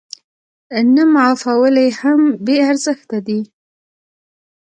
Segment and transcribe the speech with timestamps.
[0.95, 3.39] نه معافول يې هم بې ارزښته دي.